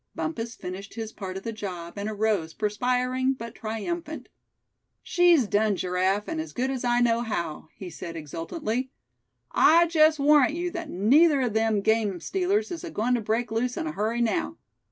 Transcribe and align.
Bumpus 0.15 0.55
finished 0.55 0.95
his 0.95 1.11
part 1.13 1.37
of 1.37 1.43
the 1.43 1.51
job, 1.53 1.93
and 1.95 2.09
arose, 2.09 2.55
perspiring, 2.55 3.33
but 3.33 3.53
triumphant. 3.53 4.29
"She's 5.03 5.45
done, 5.45 5.75
Giraffe, 5.75 6.27
and 6.27 6.41
as 6.41 6.53
good 6.53 6.71
as 6.71 6.83
I 6.83 7.01
know 7.01 7.21
how," 7.21 7.67
he 7.75 7.91
said, 7.91 8.15
exultantly. 8.15 8.89
"I 9.51 9.85
just 9.85 10.17
warrant 10.17 10.55
you 10.55 10.71
that 10.71 10.89
neither 10.89 11.41
of 11.41 11.53
them 11.53 11.81
game 11.81 12.19
stealers 12.19 12.71
is 12.71 12.83
agoin' 12.83 13.13
to 13.13 13.21
break 13.21 13.51
loose 13.51 13.77
in 13.77 13.85
a 13.85 13.91
hurry 13.91 14.21
now. 14.21 14.57